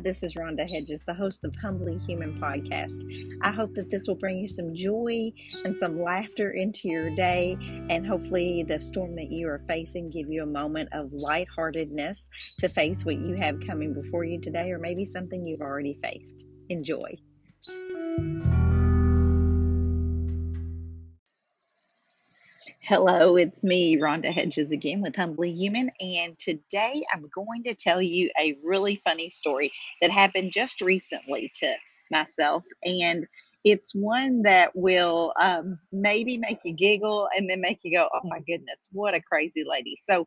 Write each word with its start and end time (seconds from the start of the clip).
Hi, 0.00 0.02
this 0.02 0.22
is 0.22 0.32
Rhonda 0.32 0.66
Hedges, 0.66 1.02
the 1.06 1.12
host 1.12 1.44
of 1.44 1.54
Humbly 1.56 1.98
Human 2.06 2.40
podcast. 2.40 3.02
I 3.42 3.52
hope 3.52 3.74
that 3.74 3.90
this 3.90 4.08
will 4.08 4.14
bring 4.14 4.38
you 4.38 4.48
some 4.48 4.74
joy 4.74 5.30
and 5.66 5.76
some 5.76 6.02
laughter 6.02 6.52
into 6.52 6.88
your 6.88 7.14
day, 7.14 7.58
and 7.90 8.06
hopefully, 8.06 8.64
the 8.66 8.80
storm 8.80 9.14
that 9.16 9.30
you 9.30 9.46
are 9.48 9.62
facing 9.68 10.08
give 10.08 10.30
you 10.30 10.42
a 10.42 10.46
moment 10.46 10.88
of 10.92 11.12
lightheartedness 11.12 12.30
to 12.60 12.70
face 12.70 13.04
what 13.04 13.16
you 13.16 13.34
have 13.34 13.60
coming 13.66 13.92
before 13.92 14.24
you 14.24 14.40
today, 14.40 14.70
or 14.70 14.78
maybe 14.78 15.04
something 15.04 15.46
you've 15.46 15.60
already 15.60 15.98
faced. 16.02 16.46
Enjoy. 16.70 17.18
Hello, 22.90 23.36
it's 23.36 23.62
me, 23.62 23.96
Rhonda 23.98 24.34
Hedges, 24.34 24.72
again 24.72 25.00
with 25.00 25.14
Humbly 25.14 25.52
Human. 25.52 25.92
And 26.00 26.36
today 26.40 27.04
I'm 27.12 27.30
going 27.32 27.62
to 27.62 27.74
tell 27.76 28.02
you 28.02 28.32
a 28.36 28.58
really 28.64 29.00
funny 29.04 29.30
story 29.30 29.70
that 30.00 30.10
happened 30.10 30.50
just 30.50 30.80
recently 30.80 31.52
to 31.60 31.72
myself. 32.10 32.64
And 32.84 33.28
it's 33.62 33.94
one 33.94 34.42
that 34.42 34.72
will 34.74 35.32
um, 35.40 35.78
maybe 35.92 36.36
make 36.36 36.64
you 36.64 36.72
giggle 36.72 37.28
and 37.36 37.48
then 37.48 37.60
make 37.60 37.78
you 37.84 37.96
go, 37.96 38.08
oh 38.12 38.22
my 38.24 38.40
goodness, 38.40 38.88
what 38.90 39.14
a 39.14 39.22
crazy 39.22 39.62
lady. 39.64 39.94
So 39.96 40.26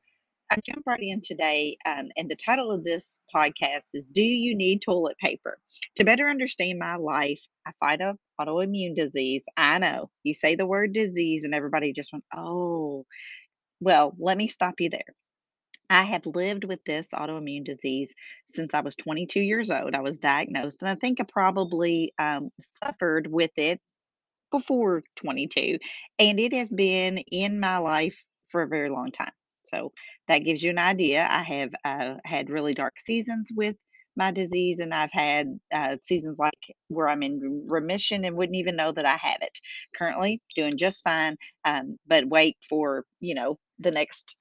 I 0.53 0.57
jump 0.63 0.85
right 0.85 1.01
in 1.01 1.19
today, 1.19 1.77
um, 1.83 2.09
and 2.15 2.29
the 2.29 2.35
title 2.35 2.71
of 2.71 2.83
this 2.83 3.21
podcast 3.35 3.81
is 3.95 4.05
Do 4.05 4.21
You 4.21 4.55
Need 4.55 4.83
Toilet 4.83 5.17
Paper? 5.17 5.57
To 5.95 6.03
better 6.03 6.29
understand 6.29 6.77
my 6.77 6.95
life, 6.95 7.41
I 7.65 7.71
fight 7.79 8.01
a 8.01 8.15
autoimmune 8.39 8.93
disease. 8.93 9.41
I 9.57 9.79
know 9.79 10.11
you 10.21 10.35
say 10.35 10.53
the 10.53 10.67
word 10.67 10.93
disease, 10.93 11.43
and 11.43 11.55
everybody 11.55 11.91
just 11.91 12.13
went, 12.13 12.23
Oh, 12.31 13.07
well, 13.79 14.15
let 14.19 14.37
me 14.37 14.47
stop 14.47 14.75
you 14.77 14.91
there. 14.91 15.15
I 15.89 16.03
have 16.03 16.27
lived 16.27 16.65
with 16.65 16.83
this 16.85 17.09
autoimmune 17.15 17.65
disease 17.65 18.13
since 18.45 18.75
I 18.75 18.81
was 18.81 18.95
22 18.95 19.39
years 19.39 19.71
old. 19.71 19.95
I 19.95 20.01
was 20.01 20.19
diagnosed, 20.19 20.83
and 20.83 20.89
I 20.91 20.93
think 20.93 21.19
I 21.19 21.23
probably 21.23 22.13
um, 22.19 22.51
suffered 22.59 23.25
with 23.25 23.57
it 23.57 23.81
before 24.51 25.01
22, 25.15 25.79
and 26.19 26.39
it 26.39 26.53
has 26.53 26.71
been 26.71 27.17
in 27.17 27.59
my 27.59 27.79
life 27.79 28.23
for 28.49 28.61
a 28.61 28.67
very 28.67 28.91
long 28.91 29.11
time. 29.11 29.31
So 29.63 29.91
that 30.27 30.39
gives 30.39 30.63
you 30.63 30.71
an 30.71 30.79
idea. 30.79 31.27
I 31.29 31.43
have 31.43 31.71
uh, 31.83 32.15
had 32.25 32.49
really 32.49 32.73
dark 32.73 32.99
seasons 32.99 33.49
with 33.55 33.75
my 34.15 34.31
disease, 34.31 34.79
and 34.79 34.93
I've 34.93 35.11
had 35.11 35.59
uh, 35.73 35.97
seasons 36.01 36.37
like 36.37 36.53
where 36.87 37.09
I'm 37.09 37.23
in 37.23 37.65
remission 37.67 38.25
and 38.25 38.35
wouldn't 38.35 38.57
even 38.57 38.75
know 38.75 38.91
that 38.91 39.05
I 39.05 39.17
have 39.17 39.39
it. 39.41 39.59
Currently, 39.95 40.41
doing 40.55 40.77
just 40.77 41.03
fine, 41.03 41.37
um, 41.65 41.97
but 42.07 42.27
wait 42.27 42.57
for 42.69 43.05
you 43.19 43.35
know 43.35 43.57
the 43.79 43.91
next 43.91 44.35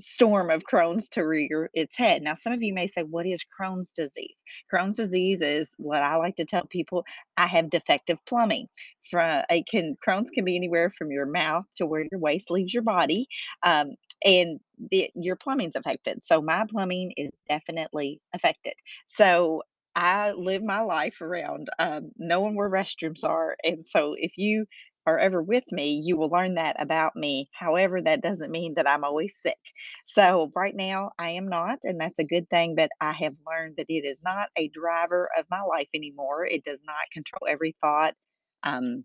storm 0.00 0.50
of 0.50 0.62
Crohn's 0.62 1.08
to 1.10 1.22
rear 1.22 1.70
its 1.74 1.96
head. 1.96 2.22
Now, 2.22 2.34
some 2.34 2.52
of 2.52 2.62
you 2.62 2.72
may 2.72 2.86
say, 2.86 3.02
What 3.02 3.26
is 3.26 3.44
Crohn's 3.58 3.92
disease? 3.92 4.42
Crohn's 4.72 4.96
disease 4.96 5.40
is 5.40 5.74
what 5.76 6.02
I 6.02 6.16
like 6.16 6.36
to 6.36 6.44
tell 6.44 6.64
people 6.66 7.04
I 7.36 7.46
have 7.46 7.70
defective 7.70 8.18
plumbing. 8.26 8.68
From 9.10 9.42
it 9.50 9.66
can 9.66 9.96
Crohn's 10.06 10.30
can 10.30 10.44
be 10.44 10.56
anywhere 10.56 10.90
from 10.90 11.10
your 11.10 11.26
mouth 11.26 11.64
to 11.76 11.86
where 11.86 12.04
your 12.10 12.20
waste 12.20 12.50
leaves 12.50 12.72
your 12.72 12.82
body. 12.82 13.26
Um, 13.62 13.94
and 14.24 14.60
the, 14.90 15.10
your 15.14 15.36
plumbing's 15.36 15.76
affected. 15.76 16.24
So 16.24 16.40
my 16.42 16.64
plumbing 16.68 17.12
is 17.16 17.38
definitely 17.48 18.20
affected. 18.34 18.74
So 19.06 19.62
I 19.94 20.32
live 20.32 20.62
my 20.62 20.80
life 20.80 21.20
around 21.20 21.68
um, 21.78 22.10
knowing 22.16 22.54
where 22.56 22.70
restrooms 22.70 23.24
are. 23.24 23.56
And 23.64 23.86
so 23.86 24.14
if 24.18 24.32
you 24.36 24.66
are 25.06 25.18
ever 25.18 25.42
with 25.42 25.64
me, 25.72 26.00
you 26.04 26.16
will 26.16 26.28
learn 26.28 26.54
that 26.54 26.80
about 26.80 27.16
me. 27.16 27.48
However, 27.52 28.00
that 28.02 28.20
doesn't 28.22 28.50
mean 28.50 28.74
that 28.74 28.88
I'm 28.88 29.04
always 29.04 29.36
sick. 29.40 29.58
So, 30.04 30.50
right 30.54 30.74
now, 30.74 31.12
I 31.18 31.30
am 31.30 31.48
not, 31.48 31.78
and 31.84 32.00
that's 32.00 32.18
a 32.18 32.24
good 32.24 32.48
thing. 32.50 32.74
But 32.74 32.90
I 33.00 33.12
have 33.12 33.34
learned 33.46 33.76
that 33.78 33.86
it 33.88 34.04
is 34.04 34.20
not 34.22 34.48
a 34.56 34.68
driver 34.68 35.28
of 35.38 35.46
my 35.50 35.62
life 35.62 35.88
anymore. 35.94 36.44
It 36.44 36.64
does 36.64 36.82
not 36.84 36.96
control 37.12 37.48
every 37.48 37.74
thought 37.80 38.14
um, 38.62 39.04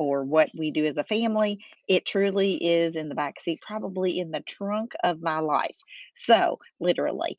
or 0.00 0.24
what 0.24 0.48
we 0.56 0.70
do 0.70 0.86
as 0.86 0.96
a 0.96 1.04
family. 1.04 1.62
It 1.86 2.06
truly 2.06 2.54
is 2.54 2.96
in 2.96 3.10
the 3.10 3.14
back 3.14 3.38
seat, 3.38 3.60
probably 3.60 4.18
in 4.18 4.30
the 4.30 4.40
trunk 4.40 4.94
of 5.04 5.20
my 5.22 5.40
life. 5.40 5.76
So, 6.14 6.58
literally, 6.80 7.36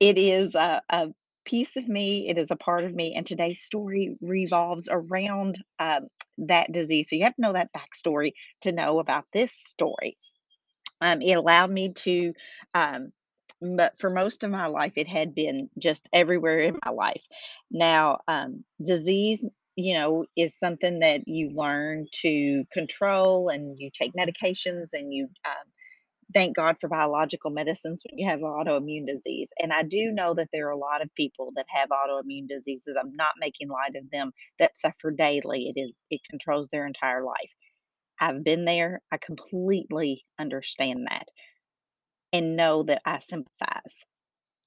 it 0.00 0.18
is 0.18 0.54
a, 0.56 0.82
a 0.90 1.08
piece 1.44 1.76
of 1.76 1.88
me. 1.88 2.28
It 2.28 2.38
is 2.38 2.50
a 2.50 2.56
part 2.56 2.84
of 2.84 2.94
me. 2.94 3.14
And 3.14 3.24
today's 3.24 3.62
story 3.62 4.16
revolves 4.20 4.88
around 4.90 5.62
um, 5.78 6.08
that 6.38 6.72
disease. 6.72 7.10
So 7.10 7.16
you 7.16 7.24
have 7.24 7.36
to 7.36 7.42
know 7.42 7.52
that 7.52 7.70
backstory 7.72 8.32
to 8.62 8.72
know 8.72 8.98
about 8.98 9.24
this 9.32 9.52
story. 9.52 10.16
Um, 11.00 11.22
it 11.22 11.34
allowed 11.34 11.70
me 11.70 11.92
to, 11.92 12.32
um, 12.74 13.12
but 13.60 13.98
for 13.98 14.10
most 14.10 14.42
of 14.42 14.50
my 14.50 14.66
life, 14.66 14.94
it 14.96 15.08
had 15.08 15.34
been 15.34 15.70
just 15.78 16.08
everywhere 16.12 16.60
in 16.60 16.78
my 16.84 16.92
life. 16.92 17.22
Now, 17.70 18.18
um, 18.26 18.64
disease, 18.84 19.44
you 19.76 19.94
know, 19.94 20.24
is 20.36 20.58
something 20.58 21.00
that 21.00 21.26
you 21.26 21.50
learn 21.54 22.06
to 22.22 22.64
control 22.72 23.48
and 23.48 23.76
you 23.78 23.90
take 23.92 24.12
medications 24.14 24.88
and 24.92 25.12
you 25.12 25.28
um, 25.44 25.64
thank 26.32 26.56
God 26.56 26.76
for 26.80 26.88
biological 26.88 27.50
medicines 27.50 28.02
when 28.08 28.18
you 28.18 28.28
have 28.28 28.40
autoimmune 28.40 29.06
disease. 29.06 29.50
And 29.60 29.72
I 29.72 29.82
do 29.82 30.12
know 30.12 30.34
that 30.34 30.48
there 30.52 30.68
are 30.68 30.72
a 30.72 30.76
lot 30.76 31.02
of 31.02 31.14
people 31.14 31.52
that 31.56 31.66
have 31.68 31.90
autoimmune 31.90 32.48
diseases. 32.48 32.96
I'm 32.98 33.14
not 33.16 33.32
making 33.40 33.68
light 33.68 33.96
of 33.96 34.10
them 34.10 34.32
that 34.58 34.76
suffer 34.76 35.10
daily. 35.10 35.72
It 35.74 35.80
is 35.80 36.04
it 36.10 36.20
controls 36.28 36.68
their 36.68 36.86
entire 36.86 37.24
life. 37.24 37.52
I've 38.20 38.44
been 38.44 38.64
there. 38.64 39.02
I 39.12 39.18
completely 39.18 40.24
understand 40.38 41.06
that 41.10 41.26
and 42.32 42.56
know 42.56 42.82
that 42.84 43.02
I 43.04 43.20
sympathize. 43.20 44.04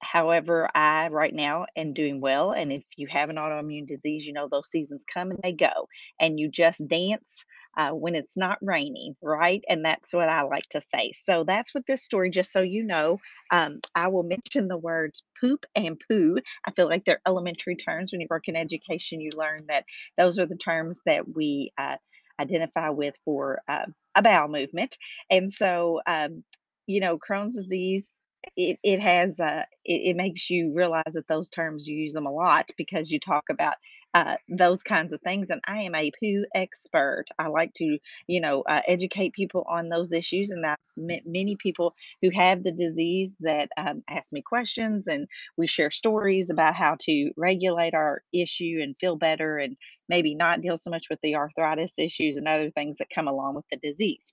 However, 0.00 0.68
I 0.74 1.08
right 1.08 1.34
now 1.34 1.66
am 1.76 1.92
doing 1.92 2.20
well, 2.20 2.52
and 2.52 2.72
if 2.72 2.84
you 2.96 3.06
have 3.08 3.30
an 3.30 3.36
autoimmune 3.36 3.86
disease, 3.88 4.26
you 4.26 4.32
know 4.32 4.48
those 4.48 4.70
seasons 4.70 5.04
come 5.12 5.30
and 5.30 5.40
they 5.42 5.52
go, 5.52 5.88
and 6.20 6.38
you 6.38 6.48
just 6.48 6.86
dance 6.88 7.44
uh, 7.76 7.90
when 7.90 8.14
it's 8.14 8.36
not 8.36 8.58
raining, 8.60 9.14
right? 9.22 9.62
And 9.68 9.84
that's 9.84 10.12
what 10.12 10.28
I 10.28 10.42
like 10.42 10.68
to 10.70 10.80
say. 10.80 11.12
So 11.14 11.44
that's 11.44 11.74
what 11.74 11.86
this 11.86 12.04
story, 12.04 12.30
just 12.30 12.52
so 12.52 12.60
you 12.60 12.84
know, 12.84 13.18
um, 13.50 13.80
I 13.94 14.08
will 14.08 14.24
mention 14.24 14.68
the 14.68 14.76
words 14.78 15.22
poop 15.40 15.64
and 15.74 16.00
poo. 16.08 16.38
I 16.66 16.72
feel 16.72 16.88
like 16.88 17.04
they're 17.04 17.20
elementary 17.26 17.76
terms. 17.76 18.12
When 18.12 18.20
you 18.20 18.26
work 18.30 18.48
in 18.48 18.56
education, 18.56 19.20
you 19.20 19.30
learn 19.36 19.60
that 19.68 19.84
those 20.16 20.38
are 20.38 20.46
the 20.46 20.56
terms 20.56 21.00
that 21.06 21.34
we 21.34 21.72
uh, 21.78 21.96
identify 22.40 22.90
with 22.90 23.14
for 23.24 23.60
uh, 23.68 23.86
a 24.16 24.22
bowel 24.22 24.48
movement. 24.48 24.96
And 25.30 25.50
so, 25.52 26.00
um, 26.06 26.42
you 26.86 27.00
know, 27.00 27.18
Crohn's 27.18 27.54
disease 27.54 28.12
it 28.56 28.78
it 28.82 29.00
has, 29.00 29.40
uh 29.40 29.64
it 29.84 30.10
it 30.12 30.16
makes 30.16 30.50
you 30.50 30.72
realize 30.74 31.12
that 31.14 31.28
those 31.28 31.48
terms, 31.48 31.86
you 31.88 31.96
use 31.96 32.12
them 32.14 32.26
a 32.26 32.32
lot 32.32 32.70
because 32.76 33.10
you 33.10 33.20
talk 33.20 33.44
about, 33.50 33.74
uh, 34.14 34.36
those 34.48 34.82
kinds 34.82 35.12
of 35.12 35.20
things, 35.22 35.50
and 35.50 35.60
I 35.68 35.80
am 35.82 35.94
a 35.94 36.10
poo 36.20 36.44
expert. 36.54 37.26
I 37.38 37.48
like 37.48 37.74
to, 37.74 37.98
you 38.26 38.40
know, 38.40 38.62
uh, 38.62 38.80
educate 38.86 39.32
people 39.34 39.64
on 39.68 39.88
those 39.90 40.12
issues, 40.12 40.50
and 40.50 40.64
that 40.64 40.80
ma 40.96 41.16
many 41.26 41.56
people 41.62 41.94
who 42.22 42.30
have 42.30 42.62
the 42.64 42.72
disease 42.72 43.34
that, 43.40 43.68
um, 43.76 44.02
ask 44.08 44.32
me 44.32 44.42
questions, 44.42 45.06
and 45.08 45.26
we 45.56 45.66
share 45.66 45.90
stories 45.90 46.50
about 46.50 46.74
how 46.74 46.96
to 47.00 47.30
regulate 47.36 47.94
our 47.94 48.22
issue 48.32 48.78
and 48.82 48.96
feel 48.98 49.16
better 49.16 49.58
and 49.58 49.76
maybe 50.08 50.34
not 50.34 50.60
deal 50.62 50.78
so 50.78 50.90
much 50.90 51.06
with 51.10 51.20
the 51.22 51.34
arthritis 51.36 51.98
issues 51.98 52.36
and 52.36 52.48
other 52.48 52.70
things 52.70 52.96
that 52.98 53.10
come 53.14 53.28
along 53.28 53.54
with 53.54 53.64
the 53.70 53.76
disease. 53.78 54.32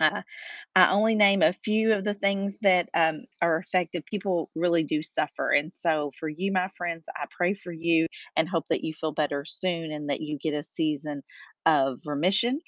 Uh, 0.00 0.22
I 0.74 0.92
only 0.92 1.14
name 1.14 1.42
a 1.42 1.52
few 1.52 1.94
of 1.94 2.04
the 2.04 2.14
things 2.14 2.58
that 2.60 2.88
um, 2.94 3.20
are 3.42 3.58
affected. 3.58 4.04
People 4.06 4.50
really 4.56 4.84
do 4.84 5.02
suffer. 5.02 5.50
And 5.52 5.72
so, 5.74 6.10
for 6.18 6.28
you, 6.28 6.52
my 6.52 6.68
friends, 6.76 7.06
I 7.16 7.26
pray 7.36 7.54
for 7.54 7.72
you 7.72 8.06
and 8.36 8.48
hope 8.48 8.66
that 8.70 8.84
you 8.84 8.94
feel 8.94 9.12
better 9.12 9.44
soon 9.44 9.92
and 9.92 10.10
that 10.10 10.20
you 10.20 10.38
get 10.38 10.54
a 10.54 10.64
season 10.64 11.22
of 11.66 12.00
remission 12.06 12.60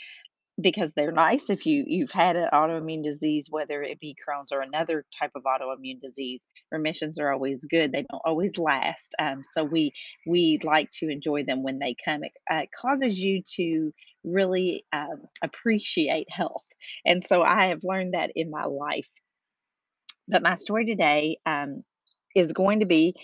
because 0.61 0.93
they're 0.93 1.13
nice 1.13 1.51
if 1.51 1.67
you 1.67 1.85
you've 1.87 2.13
had 2.13 2.37
an 2.37 2.49
autoimmune 2.53 3.03
disease 3.03 3.49
whether 3.51 3.83
it 3.83 4.01
be 4.01 4.17
crohn's 4.17 4.53
or 4.53 4.61
another 4.61 5.05
type 5.19 5.33
of 5.35 5.43
autoimmune 5.45 6.01
disease 6.01 6.49
remissions 6.73 7.19
are 7.19 7.33
always 7.33 7.65
good 7.65 7.93
they 7.93 8.05
don't 8.11 8.23
always 8.25 8.57
last 8.57 9.15
um, 9.19 9.43
so 9.45 9.65
we 9.65 9.93
we 10.27 10.59
like 10.65 10.91
to 10.91 11.09
enjoy 11.09 11.43
them 11.45 11.63
when 11.63 11.79
they 11.79 11.95
come 12.05 12.25
it 12.25 12.33
uh, 12.51 12.63
causes 12.81 13.19
you 13.19 13.43
to 13.43 13.93
really 14.25 14.85
um, 14.93 15.23
appreciate 15.43 16.31
health 16.31 16.65
and 17.05 17.23
so 17.23 17.43
i 17.43 17.67
have 17.67 17.85
learned 17.85 18.15
that 18.15 18.31
in 18.35 18.51
my 18.51 18.65
life. 18.65 19.09
But 20.29 20.43
my 20.43 20.57
story 20.57 20.87
today 20.87 21.39
um, 21.47 21.85
is 22.35 22.53
going 22.53 22.81
to 22.81 22.87
be 22.87 23.15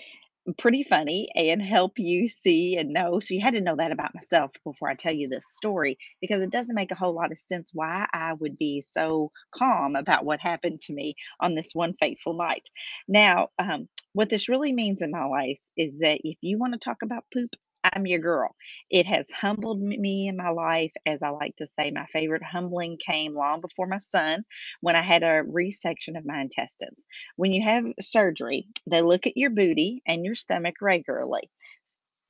pretty 0.58 0.82
funny 0.82 1.28
and 1.34 1.62
help 1.62 1.98
you 1.98 2.28
see 2.28 2.76
and 2.76 2.90
know. 2.90 3.20
So 3.20 3.34
you 3.34 3.40
had 3.40 3.54
to 3.54 3.60
know 3.60 3.76
that 3.76 3.92
about 3.92 4.14
myself 4.14 4.50
before 4.64 4.88
I 4.88 4.94
tell 4.94 5.12
you 5.12 5.28
this 5.28 5.46
story 5.46 5.98
because 6.20 6.42
it 6.42 6.50
doesn't 6.50 6.74
make 6.74 6.90
a 6.90 6.96
whole 6.96 7.14
lot 7.14 7.32
of 7.32 7.38
sense 7.38 7.70
why 7.72 8.06
I 8.12 8.32
would 8.34 8.58
be 8.58 8.80
so 8.80 9.28
calm 9.52 9.96
about 9.96 10.24
what 10.24 10.40
happened 10.40 10.80
to 10.82 10.92
me 10.92 11.14
on 11.40 11.54
this 11.54 11.70
one 11.74 11.94
fateful 12.00 12.34
night. 12.34 12.68
Now, 13.06 13.48
um, 13.58 13.88
what 14.14 14.28
this 14.28 14.48
really 14.48 14.72
means 14.72 15.00
in 15.00 15.10
my 15.10 15.24
life 15.24 15.60
is 15.76 16.00
that 16.00 16.20
if 16.24 16.38
you 16.40 16.58
want 16.58 16.74
to 16.74 16.78
talk 16.78 17.02
about 17.02 17.24
poop, 17.32 17.50
I'm 17.84 18.06
your 18.06 18.20
girl. 18.20 18.55
It 18.90 19.06
has 19.06 19.31
humbled 19.31 19.81
me 19.81 20.29
in 20.29 20.37
my 20.37 20.50
life, 20.50 20.93
as 21.06 21.23
I 21.23 21.31
like 21.31 21.56
to 21.56 21.67
say, 21.67 21.90
my 21.90 22.06
favorite 22.06 22.43
humbling 22.43 22.96
came 23.05 23.34
long 23.34 23.61
before 23.61 23.87
my 23.87 23.99
son 23.99 24.44
when 24.81 24.94
I 24.96 25.02
had 25.02 25.23
a 25.23 25.43
resection 25.43 26.17
of 26.17 26.25
my 26.25 26.40
intestines. 26.40 27.06
When 27.37 27.52
you 27.52 27.62
have 27.62 27.84
surgery, 28.00 28.67
they 28.88 29.02
look 29.02 29.26
at 29.26 29.37
your 29.37 29.50
booty 29.50 30.02
and 30.06 30.25
your 30.25 30.34
stomach 30.34 30.76
regularly. 30.81 31.50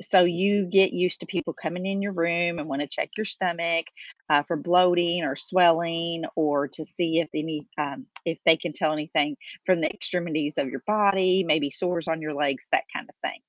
So 0.00 0.24
you 0.24 0.68
get 0.68 0.92
used 0.92 1.20
to 1.20 1.26
people 1.26 1.52
coming 1.52 1.86
in 1.86 2.02
your 2.02 2.12
room 2.12 2.58
and 2.58 2.68
wanna 2.68 2.88
check 2.88 3.10
your 3.16 3.24
stomach, 3.26 3.86
uh, 4.30 4.42
for 4.44 4.56
bloating 4.56 5.22
or 5.22 5.36
swelling 5.36 6.24
or 6.34 6.68
to 6.68 6.84
see 6.84 7.20
if 7.20 7.28
need, 7.34 7.68
um, 7.78 8.06
if 8.24 8.38
they 8.46 8.56
can 8.56 8.72
tell 8.72 8.92
anything 8.92 9.36
from 9.66 9.80
the 9.80 9.90
extremities 9.92 10.58
of 10.58 10.68
your 10.68 10.80
body, 10.86 11.44
maybe 11.44 11.70
sores 11.70 12.08
on 12.08 12.20
your 12.22 12.34
legs, 12.34 12.66
that 12.72 12.84
kind 12.92 13.08
of 13.08 13.14
thing. 13.22 13.40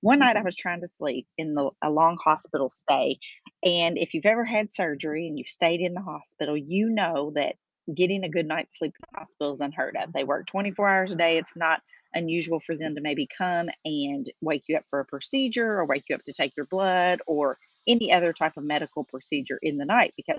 One 0.00 0.20
night 0.20 0.36
I 0.36 0.40
mm-hmm. 0.40 0.46
was 0.46 0.56
trying 0.56 0.80
to 0.80 0.88
sleep 0.88 1.26
in 1.38 1.54
the 1.54 1.70
a 1.82 1.90
long 1.90 2.18
hospital 2.22 2.70
stay, 2.70 3.18
and 3.64 3.98
if 3.98 4.14
you've 4.14 4.26
ever 4.26 4.44
had 4.44 4.72
surgery 4.72 5.26
and 5.28 5.38
you've 5.38 5.48
stayed 5.48 5.80
in 5.80 5.94
the 5.94 6.00
hospital, 6.00 6.56
you 6.56 6.90
know 6.90 7.32
that 7.34 7.56
getting 7.92 8.24
a 8.24 8.28
good 8.28 8.46
night's 8.46 8.78
sleep 8.78 8.94
in 8.98 9.08
the 9.12 9.18
hospital 9.18 9.52
is 9.52 9.60
unheard 9.60 9.96
of. 9.96 10.12
They 10.12 10.24
work 10.24 10.46
24 10.46 10.88
hours 10.88 11.12
a 11.12 11.16
day. 11.16 11.38
It's 11.38 11.56
not 11.56 11.82
unusual 12.14 12.60
for 12.60 12.76
them 12.76 12.94
to 12.94 13.00
maybe 13.00 13.26
come 13.26 13.68
and 13.84 14.26
wake 14.42 14.64
you 14.68 14.76
up 14.76 14.84
for 14.88 15.00
a 15.00 15.06
procedure 15.06 15.78
or 15.78 15.86
wake 15.86 16.04
you 16.08 16.14
up 16.14 16.22
to 16.24 16.32
take 16.32 16.56
your 16.56 16.66
blood 16.66 17.20
or 17.26 17.56
any 17.86 18.12
other 18.12 18.32
type 18.32 18.56
of 18.56 18.64
medical 18.64 19.04
procedure 19.04 19.58
in 19.62 19.76
the 19.76 19.84
night 19.84 20.12
because 20.16 20.38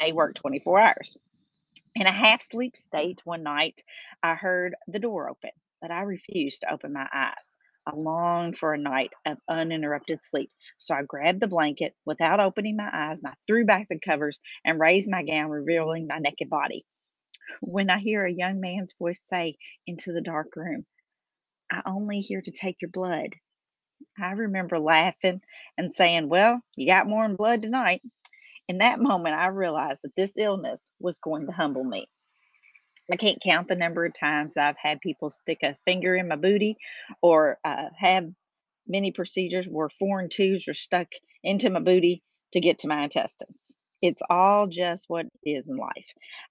they 0.00 0.12
work 0.12 0.34
mm-hmm. 0.34 0.48
24 0.48 0.80
hours. 0.80 1.16
In 1.94 2.06
a 2.06 2.12
half 2.12 2.42
sleep 2.42 2.76
state 2.76 3.20
one 3.24 3.42
night, 3.42 3.82
I 4.22 4.34
heard 4.34 4.74
the 4.86 4.98
door 4.98 5.30
open, 5.30 5.50
but 5.80 5.90
I 5.90 6.02
refused 6.02 6.60
to 6.60 6.72
open 6.72 6.92
my 6.92 7.08
eyes. 7.12 7.58
I 7.88 7.92
longed 7.96 8.58
for 8.58 8.74
a 8.74 8.78
night 8.78 9.12
of 9.26 9.38
uninterrupted 9.48 10.22
sleep. 10.22 10.50
So 10.76 10.94
I 10.94 11.02
grabbed 11.04 11.40
the 11.40 11.48
blanket 11.48 11.94
without 12.06 12.40
opening 12.40 12.76
my 12.76 12.90
eyes 12.92 13.22
and 13.22 13.32
I 13.32 13.36
threw 13.46 13.64
back 13.64 13.88
the 13.88 13.98
covers 13.98 14.40
and 14.64 14.80
raised 14.80 15.10
my 15.10 15.24
gown, 15.24 15.50
revealing 15.50 16.06
my 16.06 16.18
naked 16.18 16.50
body. 16.50 16.84
When 17.62 17.90
I 17.90 17.98
hear 17.98 18.24
a 18.24 18.32
young 18.32 18.60
man's 18.60 18.94
voice 19.00 19.22
say 19.22 19.54
into 19.86 20.12
the 20.12 20.22
dark 20.22 20.54
room, 20.56 20.86
I 21.70 21.82
only 21.86 22.20
here 22.20 22.42
to 22.42 22.52
take 22.52 22.82
your 22.82 22.90
blood. 22.90 23.34
I 24.20 24.32
remember 24.32 24.78
laughing 24.78 25.40
and 25.78 25.92
saying, 25.92 26.28
Well, 26.28 26.60
you 26.76 26.86
got 26.86 27.08
more 27.08 27.26
than 27.26 27.36
blood 27.36 27.62
tonight. 27.62 28.02
In 28.68 28.78
that 28.78 29.00
moment, 29.00 29.34
I 29.36 29.48
realized 29.48 30.02
that 30.04 30.16
this 30.16 30.36
illness 30.38 30.88
was 31.00 31.18
going 31.18 31.46
to 31.46 31.52
humble 31.52 31.84
me. 31.84 32.06
I 33.10 33.16
can't 33.16 33.40
count 33.42 33.68
the 33.68 33.76
number 33.76 34.04
of 34.04 34.18
times 34.18 34.56
I've 34.56 34.76
had 34.76 35.00
people 35.00 35.30
stick 35.30 35.58
a 35.62 35.76
finger 35.86 36.14
in 36.14 36.28
my 36.28 36.36
booty 36.36 36.76
or 37.22 37.58
uh, 37.64 37.86
have 37.98 38.28
many 38.86 39.12
procedures 39.12 39.66
where 39.66 39.88
foreign 39.88 40.28
tubes 40.28 40.68
are 40.68 40.74
stuck 40.74 41.08
into 41.42 41.70
my 41.70 41.80
booty 41.80 42.22
to 42.52 42.60
get 42.60 42.80
to 42.80 42.88
my 42.88 43.04
intestines. 43.04 43.98
It's 44.02 44.22
all 44.30 44.66
just 44.66 45.06
what 45.08 45.26
is 45.44 45.68
in 45.68 45.76
life. 45.76 46.06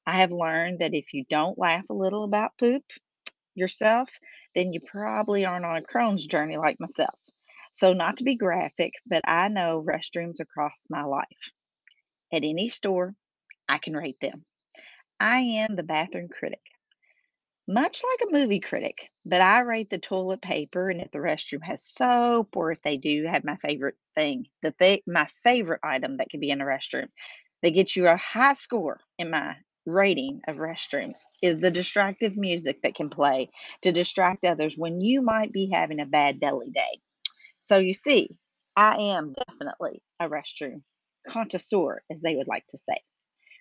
I 0.05 0.17
have 0.17 0.31
learned 0.31 0.79
that 0.79 0.93
if 0.93 1.13
you 1.13 1.25
don't 1.29 1.57
laugh 1.57 1.85
a 1.89 1.93
little 1.93 2.23
about 2.23 2.57
poop 2.59 2.83
yourself, 3.55 4.09
then 4.55 4.73
you 4.73 4.79
probably 4.81 5.45
aren't 5.45 5.65
on 5.65 5.77
a 5.77 5.81
Crohn's 5.81 6.25
journey 6.25 6.57
like 6.57 6.79
myself. 6.79 7.17
So, 7.71 7.93
not 7.93 8.17
to 8.17 8.23
be 8.23 8.35
graphic, 8.35 8.91
but 9.09 9.21
I 9.25 9.49
know 9.49 9.85
restrooms 9.87 10.39
across 10.39 10.87
my 10.89 11.03
life. 11.03 11.25
At 12.33 12.43
any 12.43 12.67
store, 12.69 13.13
I 13.69 13.77
can 13.77 13.95
rate 13.95 14.19
them. 14.19 14.45
I 15.19 15.39
am 15.39 15.75
the 15.75 15.83
bathroom 15.83 16.27
critic. 16.27 16.61
Much 17.67 18.01
like 18.03 18.29
a 18.29 18.31
movie 18.33 18.59
critic, 18.59 19.09
but 19.25 19.41
I 19.41 19.59
rate 19.61 19.89
the 19.89 19.97
toilet 19.97 20.41
paper 20.41 20.89
and 20.89 21.01
if 21.01 21.11
the 21.11 21.19
restroom 21.19 21.63
has 21.63 21.83
soap 21.83 22.55
or 22.57 22.71
if 22.71 22.81
they 22.81 22.97
do 22.97 23.25
have 23.25 23.43
my 23.43 23.57
favorite 23.57 23.97
thing, 24.15 24.47
the 24.61 24.71
thing, 24.71 25.01
my 25.07 25.27
favorite 25.43 25.81
item 25.83 26.17
that 26.17 26.29
could 26.29 26.39
be 26.39 26.49
in 26.49 26.61
a 26.61 26.65
restroom 26.65 27.09
that 27.61 27.71
gets 27.71 27.95
you 27.95 28.07
a 28.07 28.17
high 28.17 28.53
score 28.53 28.99
in 29.17 29.29
my 29.29 29.57
rating 29.85 30.41
of 30.47 30.57
restrooms 30.57 31.19
is 31.41 31.57
the 31.59 31.71
distractive 31.71 32.37
music 32.37 32.81
that 32.83 32.95
can 32.95 33.09
play 33.09 33.49
to 33.81 33.91
distract 33.91 34.45
others 34.45 34.77
when 34.77 35.01
you 35.01 35.21
might 35.21 35.51
be 35.51 35.69
having 35.71 35.99
a 35.99 36.05
bad 36.05 36.39
belly 36.39 36.71
day. 36.71 37.01
So 37.59 37.79
you 37.79 37.93
see, 37.93 38.29
I 38.75 38.97
am 38.97 39.33
definitely 39.47 40.01
a 40.19 40.29
restroom 40.29 40.83
connoisseur, 41.27 42.03
as 42.09 42.21
they 42.21 42.35
would 42.35 42.47
like 42.47 42.67
to 42.67 42.77
say. 42.77 42.97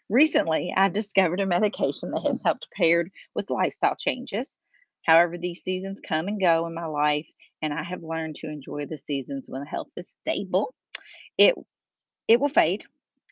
Recently, 0.09 0.73
I've 0.77 0.93
discovered 0.93 1.41
a 1.41 1.47
medication 1.47 2.11
that 2.11 2.23
has 2.29 2.41
helped 2.45 2.69
paired 2.71 3.09
with 3.35 3.51
lifestyle 3.51 3.97
changes. 3.97 4.57
However, 5.05 5.37
these 5.37 5.65
seasons 5.65 6.01
come 6.01 6.29
and 6.29 6.41
go 6.41 6.65
in 6.67 6.75
my 6.75 6.87
life, 6.87 7.27
and 7.61 7.75
I 7.75 7.83
have 7.83 8.05
learned 8.05 8.37
to 8.37 8.49
enjoy 8.49 8.87
the 8.87 8.99
seasons 8.99 9.51
when 9.51 9.67
health 9.67 9.91
is 9.97 10.11
stable. 10.11 10.73
It 11.37 11.57
it 12.29 12.41
will 12.41 12.49
fade, 12.49 12.85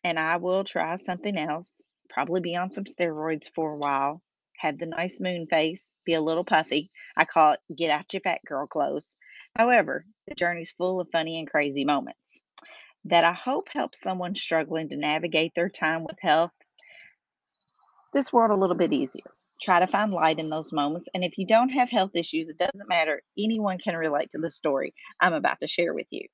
and 0.03 0.19
I 0.19 0.39
will 0.39 0.65
try 0.65 0.97
something 0.97 1.37
else, 1.39 1.81
probably 2.11 2.41
be 2.41 2.57
on 2.57 2.73
some 2.73 2.85
steroids 2.85 3.49
for 3.55 3.75
a 3.75 3.79
while, 3.79 4.21
have 4.57 4.77
the 4.77 4.87
nice 4.87 5.21
moon 5.21 5.47
face, 5.47 5.93
be 6.05 6.15
a 6.15 6.21
little 6.21 6.45
puffy. 6.45 6.91
I 7.17 7.25
call 7.25 7.53
it 7.53 7.61
get 7.77 7.91
out 7.91 8.13
your 8.13 8.21
fat 8.21 8.41
girl 8.45 8.67
clothes. 8.67 9.17
However, 9.57 10.07
the 10.27 10.35
journey's 10.35 10.73
full 10.73 11.01
of 11.01 11.09
funny 11.13 11.39
and 11.39 11.49
crazy 11.49 11.85
moments 11.85 12.41
that 13.05 13.25
I 13.25 13.33
hope 13.33 13.69
help 13.69 13.95
someone 13.95 14.35
struggling 14.35 14.89
to 14.89 14.97
navigate 14.97 15.55
their 15.55 15.69
time 15.69 16.03
with 16.03 16.17
health 16.21 16.51
this 18.15 18.33
world 18.33 18.51
a 18.51 18.55
little 18.55 18.77
bit 18.77 18.93
easier. 18.93 19.25
Try 19.61 19.81
to 19.81 19.87
find 19.87 20.13
light 20.13 20.39
in 20.39 20.49
those 20.49 20.73
moments. 20.73 21.09
And 21.15 21.25
if 21.25 21.37
you 21.37 21.47
don't 21.47 21.69
have 21.71 21.91
health 21.91 22.13
issues, 22.15 22.49
it 22.49 22.59
doesn't 22.59 22.89
matter. 22.89 23.23
Anyone 23.39 23.79
can 23.79 23.97
relate 23.97 24.31
to 24.31 24.39
the 24.39 24.51
story 24.51 24.95
I'm 25.21 25.35
about 25.35 25.61
to 25.61 25.67
share 25.67 25.93
with 25.93 26.07
you. 26.11 26.27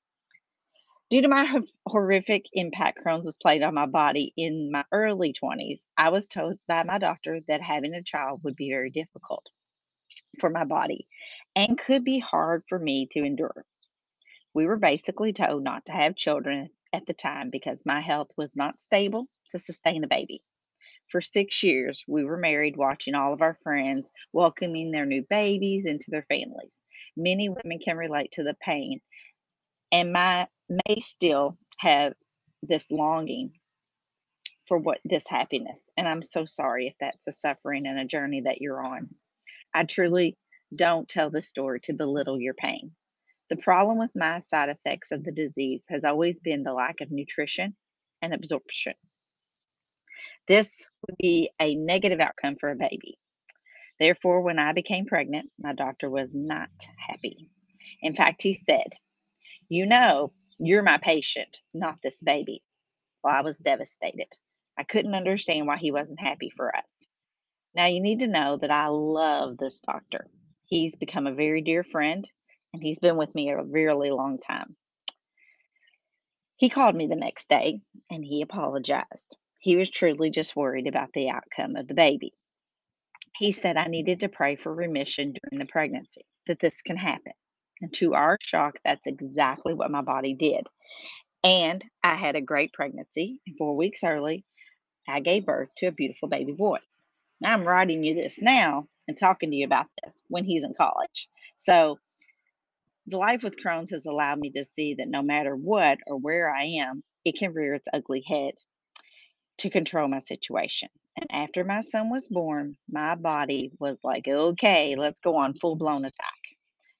Due 1.09 1.21
to 1.21 1.27
my 1.27 1.61
horrific 1.85 2.45
impact 2.53 2.99
Crohn's 3.03 3.25
has 3.25 3.35
played 3.35 3.63
on 3.63 3.73
my 3.73 3.85
body 3.85 4.31
in 4.37 4.71
my 4.71 4.85
early 4.93 5.33
20s, 5.33 5.81
I 5.97 6.07
was 6.07 6.29
told 6.29 6.57
by 6.69 6.83
my 6.83 6.99
doctor 6.99 7.41
that 7.49 7.61
having 7.61 7.93
a 7.93 8.01
child 8.01 8.39
would 8.43 8.55
be 8.55 8.69
very 8.69 8.89
difficult 8.89 9.49
for 10.39 10.49
my 10.49 10.63
body 10.63 11.05
and 11.53 11.77
could 11.77 12.05
be 12.05 12.19
hard 12.19 12.63
for 12.69 12.79
me 12.79 13.09
to 13.11 13.25
endure. 13.25 13.65
We 14.53 14.65
were 14.65 14.77
basically 14.77 15.33
told 15.33 15.63
not 15.63 15.85
to 15.87 15.91
have 15.91 16.15
children 16.15 16.69
at 16.93 17.05
the 17.05 17.13
time 17.13 17.49
because 17.51 17.85
my 17.85 17.99
health 17.99 18.29
was 18.37 18.55
not 18.55 18.75
stable 18.75 19.27
to 19.51 19.59
sustain 19.59 20.05
a 20.05 20.07
baby. 20.07 20.41
For 21.11 21.19
6 21.19 21.61
years, 21.61 22.03
we 22.07 22.23
were 22.23 22.37
married, 22.37 22.77
watching 22.77 23.15
all 23.15 23.33
of 23.33 23.41
our 23.41 23.53
friends 23.53 24.13
welcoming 24.33 24.91
their 24.91 25.05
new 25.05 25.23
babies 25.29 25.85
into 25.85 26.09
their 26.09 26.25
families. 26.29 26.81
Many 27.17 27.49
women 27.49 27.79
can 27.79 27.97
relate 27.97 28.31
to 28.33 28.43
the 28.43 28.55
pain 28.61 29.01
and 29.91 30.13
my 30.13 30.47
may 30.87 31.01
still 31.01 31.55
have 31.79 32.13
this 32.63 32.91
longing 32.91 33.51
for 34.67 34.77
what 34.77 34.99
this 35.03 35.27
happiness. 35.27 35.89
And 35.97 36.07
I'm 36.07 36.21
so 36.21 36.45
sorry 36.45 36.87
if 36.87 36.93
that's 37.01 37.27
a 37.27 37.33
suffering 37.33 37.87
and 37.87 37.99
a 37.99 38.05
journey 38.05 38.39
that 38.41 38.61
you're 38.61 38.81
on. 38.81 39.09
I 39.73 39.83
truly 39.83 40.37
don't 40.73 41.09
tell 41.09 41.29
the 41.29 41.41
story 41.41 41.81
to 41.81 41.93
belittle 41.93 42.39
your 42.39 42.53
pain. 42.53 42.91
The 43.49 43.57
problem 43.57 43.99
with 43.99 44.15
my 44.15 44.39
side 44.39 44.69
effects 44.69 45.11
of 45.11 45.25
the 45.25 45.33
disease 45.33 45.85
has 45.89 46.05
always 46.05 46.39
been 46.39 46.63
the 46.63 46.73
lack 46.73 47.01
of 47.01 47.11
nutrition 47.11 47.75
and 48.21 48.33
absorption. 48.33 48.93
This 50.51 50.85
would 51.07 51.15
be 51.17 51.49
a 51.61 51.75
negative 51.75 52.19
outcome 52.19 52.57
for 52.59 52.69
a 52.71 52.75
baby. 52.75 53.17
Therefore, 54.01 54.41
when 54.41 54.59
I 54.59 54.73
became 54.73 55.05
pregnant, 55.05 55.49
my 55.57 55.71
doctor 55.71 56.09
was 56.09 56.33
not 56.33 56.67
happy. 56.97 57.47
In 58.01 58.17
fact, 58.17 58.41
he 58.41 58.53
said, 58.53 58.87
You 59.69 59.85
know, 59.85 60.29
you're 60.59 60.83
my 60.83 60.97
patient, 60.97 61.61
not 61.73 61.99
this 62.03 62.19
baby. 62.19 62.63
Well, 63.23 63.33
I 63.33 63.43
was 63.43 63.59
devastated. 63.59 64.27
I 64.77 64.83
couldn't 64.83 65.15
understand 65.15 65.67
why 65.67 65.77
he 65.77 65.93
wasn't 65.93 66.19
happy 66.19 66.49
for 66.49 66.75
us. 66.75 66.91
Now, 67.73 67.85
you 67.85 68.01
need 68.01 68.19
to 68.19 68.27
know 68.27 68.57
that 68.57 68.71
I 68.71 68.87
love 68.87 69.57
this 69.57 69.79
doctor. 69.79 70.27
He's 70.65 70.97
become 70.97 71.27
a 71.27 71.33
very 71.33 71.61
dear 71.61 71.85
friend, 71.85 72.29
and 72.73 72.83
he's 72.83 72.99
been 72.99 73.15
with 73.15 73.33
me 73.33 73.51
a 73.51 73.63
really 73.63 74.11
long 74.11 74.37
time. 74.37 74.75
He 76.57 76.67
called 76.67 76.97
me 76.97 77.07
the 77.07 77.15
next 77.15 77.47
day 77.47 77.79
and 78.09 78.25
he 78.25 78.41
apologized. 78.41 79.37
He 79.61 79.75
was 79.75 79.91
truly 79.91 80.31
just 80.31 80.55
worried 80.55 80.87
about 80.87 81.13
the 81.13 81.29
outcome 81.29 81.75
of 81.75 81.87
the 81.87 81.93
baby. 81.93 82.33
He 83.37 83.51
said 83.51 83.77
I 83.77 83.85
needed 83.85 84.21
to 84.21 84.27
pray 84.27 84.55
for 84.55 84.73
remission 84.73 85.33
during 85.33 85.59
the 85.59 85.71
pregnancy, 85.71 86.25
that 86.47 86.59
this 86.59 86.81
can 86.81 86.97
happen. 86.97 87.33
And 87.79 87.93
to 87.93 88.15
our 88.15 88.37
shock, 88.41 88.79
that's 88.83 89.05
exactly 89.05 89.75
what 89.75 89.91
my 89.91 90.01
body 90.01 90.33
did. 90.33 90.65
And 91.43 91.83
I 92.03 92.15
had 92.15 92.35
a 92.35 92.41
great 92.41 92.73
pregnancy. 92.73 93.39
Four 93.59 93.75
weeks 93.75 94.03
early, 94.03 94.45
I 95.07 95.19
gave 95.19 95.45
birth 95.45 95.69
to 95.77 95.85
a 95.87 95.91
beautiful 95.91 96.27
baby 96.27 96.53
boy. 96.53 96.79
Now 97.39 97.53
I'm 97.53 97.63
writing 97.63 98.03
you 98.03 98.15
this 98.15 98.41
now 98.41 98.87
and 99.07 99.15
talking 99.15 99.51
to 99.51 99.55
you 99.55 99.65
about 99.65 99.87
this 100.01 100.23
when 100.27 100.43
he's 100.43 100.63
in 100.63 100.73
college. 100.73 101.29
So 101.57 101.99
the 103.05 103.17
life 103.17 103.43
with 103.43 103.61
Crohn's 103.63 103.91
has 103.91 104.07
allowed 104.07 104.39
me 104.39 104.49
to 104.51 104.65
see 104.65 104.95
that 104.95 105.07
no 105.07 105.21
matter 105.21 105.55
what 105.55 105.99
or 106.07 106.17
where 106.17 106.51
I 106.51 106.63
am, 106.63 107.03
it 107.25 107.37
can 107.37 107.53
rear 107.53 107.75
its 107.75 107.87
ugly 107.93 108.23
head 108.27 108.53
to 109.61 109.69
control 109.69 110.07
my 110.07 110.19
situation. 110.19 110.89
And 111.17 111.27
after 111.31 111.63
my 111.63 111.81
son 111.81 112.09
was 112.09 112.27
born, 112.27 112.77
my 112.89 113.15
body 113.15 113.71
was 113.79 113.99
like, 114.03 114.27
okay, 114.27 114.95
let's 114.95 115.19
go 115.19 115.35
on 115.37 115.53
full 115.53 115.75
blown 115.75 116.03
attack. 116.03 116.41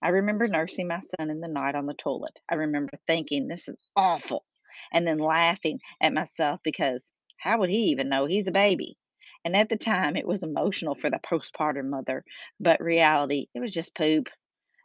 I 0.03 0.09
remember 0.09 0.47
nursing 0.47 0.87
my 0.87 0.99
son 0.99 1.31
in 1.31 1.41
the 1.41 1.47
night 1.47 1.73
on 1.75 1.87
the 1.87 1.95
toilet. 1.95 2.39
I 2.49 2.55
remember 2.55 2.91
thinking, 3.07 3.47
this 3.47 3.67
is 3.67 3.77
awful, 3.95 4.45
and 4.93 5.07
then 5.07 5.17
laughing 5.17 5.79
at 5.99 6.13
myself 6.13 6.59
because 6.63 7.11
how 7.37 7.59
would 7.59 7.71
he 7.71 7.89
even 7.89 8.09
know 8.09 8.25
he's 8.25 8.47
a 8.47 8.51
baby? 8.51 8.95
And 9.43 9.55
at 9.55 9.69
the 9.69 9.77
time, 9.77 10.15
it 10.15 10.27
was 10.27 10.43
emotional 10.43 10.93
for 10.93 11.09
the 11.09 11.19
postpartum 11.19 11.89
mother, 11.89 12.23
but 12.59 12.79
reality, 12.79 13.47
it 13.55 13.59
was 13.59 13.73
just 13.73 13.95
poop. 13.95 14.29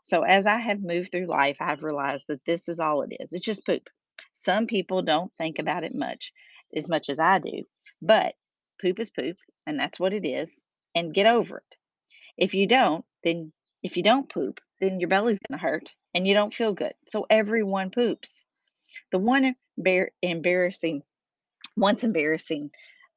So 0.03 0.23
as 0.23 0.47
I 0.47 0.59
have 0.59 0.81
moved 0.81 1.13
through 1.13 1.27
life, 1.27 1.59
I've 1.61 1.83
realized 1.83 2.25
that 2.29 2.45
this 2.47 2.69
is 2.69 2.81
all 2.81 3.03
it 3.03 3.15
is. 3.21 3.35
It's 3.35 3.45
just 3.45 3.67
poop. 3.67 3.83
Some 4.33 4.67
people 4.67 5.03
don't 5.03 5.33
think 5.37 5.59
about 5.59 5.85
it 5.85 5.95
much, 5.95 6.33
as 6.77 6.89
much 6.89 7.09
as 7.09 7.19
I 7.19 7.39
do, 7.39 7.65
but 8.03 8.35
poop 8.81 9.01
is 9.01 9.11
poop, 9.11 9.37
and 9.67 9.81
that's 9.81 9.99
what 9.99 10.13
it 10.13 10.27
is, 10.27 10.65
and 10.95 11.15
get 11.15 11.27
over 11.27 11.59
it. 11.59 11.77
If 12.37 12.55
you 12.55 12.67
don't, 12.67 13.05
then 13.25 13.53
if 13.83 13.97
you 13.97 14.03
don't 14.03 14.29
poop, 14.29 14.61
then 14.81 15.01
your 15.01 15.09
belly's 15.09 15.39
going 15.49 15.59
to 15.59 15.63
hurt 15.63 15.91
and 16.15 16.27
you 16.27 16.35
don't 16.35 16.53
feel 16.53 16.73
good. 16.73 16.95
So 17.05 17.27
everyone 17.31 17.91
poops. 17.91 18.45
The 19.13 19.19
one 19.19 19.55
embar- 19.79 20.09
embarrassing, 20.23 21.03
once 21.77 22.05
embarrassing 22.05 22.71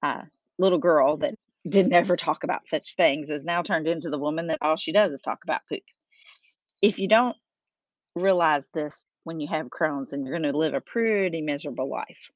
uh, 0.04 0.24
little 0.58 0.78
girl 0.78 1.18
that 1.18 1.36
did 1.68 1.88
never 1.89 2.16
talk 2.16 2.44
about 2.44 2.68
such 2.68 2.96
things 2.96 3.30
is 3.30 3.46
now 3.46 3.62
turned 3.62 3.88
into 3.88 4.10
the 4.10 4.20
woman 4.20 4.48
that 4.48 4.60
all 4.62 4.78
she 4.78 4.92
does 4.92 5.12
is 5.12 5.22
talk 5.22 5.39
about 5.44 5.62
poop. 5.70 5.84
If 6.82 7.00
you 7.00 7.08
don't 7.08 7.36
realize 8.16 8.68
this 8.74 9.06
when 9.24 9.39
you 9.39 9.48
have 9.48 9.68
Crohn's, 9.68 10.13
and 10.13 10.25
you're 10.25 10.38
going 10.38 10.50
to 10.50 10.58
live 10.58 10.74
a 10.74 10.82
pretty 10.82 11.42
miserable 11.42 11.89
life. 11.89 12.32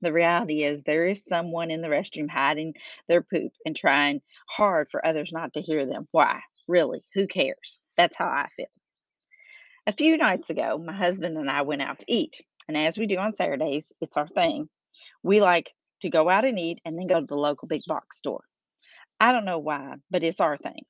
The 0.00 0.12
reality 0.12 0.62
is, 0.62 0.82
there 0.82 1.06
is 1.06 1.24
someone 1.24 1.70
in 1.70 1.82
the 1.82 1.88
restroom 1.88 2.30
hiding 2.30 2.74
their 3.08 3.22
poop 3.22 3.52
and 3.64 3.74
trying 3.74 4.20
hard 4.48 4.88
for 4.88 5.04
others 5.04 5.32
not 5.32 5.54
to 5.54 5.60
hear 5.60 5.86
them. 5.86 6.06
Why? 6.12 6.40
Really? 6.68 7.04
Who 7.14 7.26
cares? 7.26 7.78
That's 7.96 8.16
how 8.16 8.26
I 8.26 8.48
feel. 8.56 8.66
A 9.86 9.92
few 9.92 10.16
nights 10.16 10.50
ago, 10.50 10.78
my 10.78 10.92
husband 10.92 11.36
and 11.36 11.50
I 11.50 11.62
went 11.62 11.82
out 11.82 11.98
to 12.00 12.04
eat. 12.08 12.40
And 12.68 12.76
as 12.76 12.98
we 12.98 13.06
do 13.06 13.16
on 13.16 13.32
Saturdays, 13.32 13.92
it's 14.00 14.16
our 14.16 14.28
thing. 14.28 14.68
We 15.24 15.40
like 15.40 15.70
to 16.02 16.10
go 16.10 16.28
out 16.28 16.44
and 16.44 16.58
eat 16.58 16.78
and 16.84 16.98
then 16.98 17.06
go 17.06 17.20
to 17.20 17.26
the 17.26 17.36
local 17.36 17.66
big 17.66 17.82
box 17.86 18.18
store. 18.18 18.44
I 19.18 19.32
don't 19.32 19.46
know 19.46 19.58
why, 19.58 19.94
but 20.10 20.22
it's 20.22 20.40
our 20.40 20.56
thing. 20.56 20.84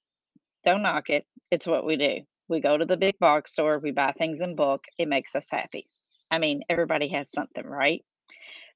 Don't 0.64 0.82
knock 0.82 1.08
it. 1.08 1.24
It's 1.50 1.66
what 1.66 1.86
we 1.86 1.96
do. 1.96 2.22
We 2.48 2.60
go 2.60 2.76
to 2.76 2.84
the 2.84 2.96
big 2.96 3.18
box 3.18 3.52
store, 3.52 3.78
we 3.78 3.90
buy 3.90 4.12
things 4.12 4.40
in 4.40 4.56
bulk. 4.56 4.82
It 4.98 5.08
makes 5.08 5.34
us 5.34 5.48
happy. 5.50 5.84
I 6.30 6.38
mean, 6.38 6.62
everybody 6.68 7.08
has 7.08 7.30
something, 7.30 7.64
right? 7.64 8.04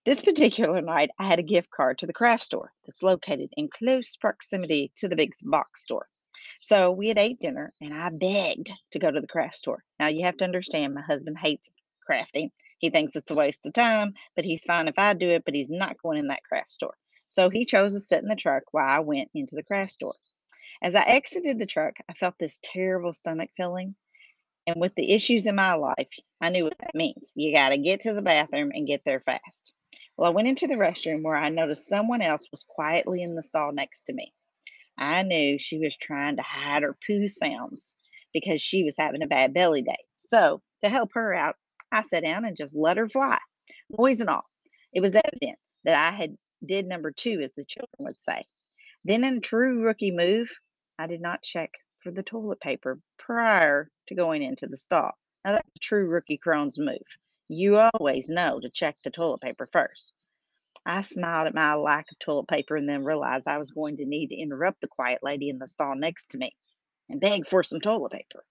This 0.04 0.20
particular 0.20 0.80
night, 0.80 1.10
I 1.16 1.28
had 1.28 1.38
a 1.38 1.44
gift 1.44 1.70
card 1.70 1.98
to 1.98 2.08
the 2.08 2.12
craft 2.12 2.42
store 2.42 2.72
that's 2.84 3.04
located 3.04 3.50
in 3.56 3.68
close 3.68 4.16
proximity 4.16 4.90
to 4.96 5.06
the 5.06 5.14
big 5.14 5.30
box 5.44 5.82
store. 5.82 6.08
So 6.60 6.90
we 6.90 7.06
had 7.06 7.18
ate 7.18 7.38
dinner 7.38 7.72
and 7.80 7.94
I 7.94 8.10
begged 8.10 8.72
to 8.90 8.98
go 8.98 9.12
to 9.12 9.20
the 9.20 9.28
craft 9.28 9.58
store. 9.58 9.84
Now 10.00 10.08
you 10.08 10.24
have 10.24 10.36
to 10.38 10.44
understand 10.44 10.92
my 10.92 11.02
husband 11.02 11.38
hates 11.38 11.70
crafting. 12.10 12.48
He 12.80 12.90
thinks 12.90 13.14
it's 13.14 13.30
a 13.30 13.34
waste 13.36 13.64
of 13.64 13.74
time, 13.74 14.12
but 14.34 14.44
he's 14.44 14.64
fine 14.64 14.88
if 14.88 14.98
I 14.98 15.14
do 15.14 15.30
it, 15.30 15.44
but 15.44 15.54
he's 15.54 15.70
not 15.70 16.02
going 16.02 16.18
in 16.18 16.26
that 16.28 16.42
craft 16.42 16.72
store. 16.72 16.96
So 17.28 17.48
he 17.48 17.64
chose 17.64 17.94
to 17.94 18.00
sit 18.00 18.22
in 18.22 18.28
the 18.28 18.34
truck 18.34 18.64
while 18.72 18.88
I 18.88 18.98
went 18.98 19.30
into 19.34 19.54
the 19.54 19.62
craft 19.62 19.92
store. 19.92 20.16
As 20.82 20.96
I 20.96 21.02
exited 21.02 21.60
the 21.60 21.66
truck, 21.66 21.94
I 22.08 22.14
felt 22.14 22.34
this 22.40 22.58
terrible 22.64 23.12
stomach 23.12 23.50
feeling. 23.56 23.94
And 24.66 24.80
with 24.80 24.96
the 24.96 25.12
issues 25.12 25.46
in 25.46 25.54
my 25.54 25.74
life, 25.74 26.08
I 26.40 26.48
knew 26.48 26.64
what 26.64 26.78
that 26.80 26.96
means. 26.96 27.30
You 27.36 27.54
got 27.54 27.68
to 27.68 27.78
get 27.78 28.00
to 28.00 28.14
the 28.14 28.22
bathroom 28.22 28.72
and 28.74 28.84
get 28.84 29.02
there 29.04 29.20
fast. 29.20 29.72
Well, 30.22 30.30
I 30.30 30.34
went 30.36 30.46
into 30.46 30.68
the 30.68 30.76
restroom 30.76 31.24
where 31.24 31.34
I 31.34 31.48
noticed 31.48 31.88
someone 31.88 32.22
else 32.22 32.46
was 32.52 32.62
quietly 32.62 33.24
in 33.24 33.34
the 33.34 33.42
stall 33.42 33.72
next 33.72 34.02
to 34.02 34.12
me. 34.12 34.32
I 34.96 35.24
knew 35.24 35.58
she 35.58 35.80
was 35.80 35.96
trying 35.96 36.36
to 36.36 36.42
hide 36.42 36.84
her 36.84 36.96
poo 37.04 37.26
sounds 37.26 37.96
because 38.32 38.62
she 38.62 38.84
was 38.84 38.94
having 38.96 39.24
a 39.24 39.26
bad 39.26 39.52
belly 39.52 39.82
day. 39.82 39.98
So, 40.20 40.62
to 40.84 40.88
help 40.88 41.10
her 41.14 41.34
out, 41.34 41.56
I 41.90 42.02
sat 42.02 42.22
down 42.22 42.44
and 42.44 42.56
just 42.56 42.76
let 42.76 42.98
her 42.98 43.08
fly, 43.08 43.40
noise 43.98 44.20
and 44.20 44.30
all. 44.30 44.44
It 44.94 45.00
was 45.00 45.16
evident 45.16 45.58
that 45.82 45.96
I 45.96 46.14
had 46.14 46.36
did 46.64 46.86
number 46.86 47.10
two, 47.10 47.40
as 47.42 47.52
the 47.54 47.64
children 47.64 47.88
would 47.98 48.20
say. 48.20 48.44
Then, 49.04 49.24
in 49.24 49.40
true 49.40 49.82
rookie 49.82 50.12
move, 50.12 50.56
I 51.00 51.08
did 51.08 51.20
not 51.20 51.42
check 51.42 51.72
for 51.98 52.12
the 52.12 52.22
toilet 52.22 52.60
paper 52.60 53.00
prior 53.18 53.90
to 54.06 54.14
going 54.14 54.44
into 54.44 54.68
the 54.68 54.76
stall. 54.76 55.18
Now, 55.44 55.54
that's 55.54 55.72
a 55.74 55.80
true 55.80 56.06
rookie 56.06 56.38
Crohn's 56.38 56.78
move. 56.78 57.02
You 57.54 57.76
always 57.76 58.30
know 58.30 58.58
to 58.60 58.70
check 58.70 58.96
the 59.04 59.10
toilet 59.10 59.42
paper 59.42 59.66
first. 59.66 60.14
I 60.86 61.02
smiled 61.02 61.48
at 61.48 61.54
my 61.54 61.74
lack 61.74 62.10
of 62.10 62.18
toilet 62.18 62.48
paper 62.48 62.76
and 62.76 62.88
then 62.88 63.04
realized 63.04 63.46
I 63.46 63.58
was 63.58 63.72
going 63.72 63.98
to 63.98 64.06
need 64.06 64.28
to 64.28 64.36
interrupt 64.36 64.80
the 64.80 64.88
quiet 64.88 65.18
lady 65.22 65.50
in 65.50 65.58
the 65.58 65.68
stall 65.68 65.94
next 65.94 66.30
to 66.30 66.38
me 66.38 66.56
and 67.10 67.20
beg 67.20 67.46
for 67.46 67.62
some 67.62 67.82
toilet 67.82 68.12
paper. 68.12 68.42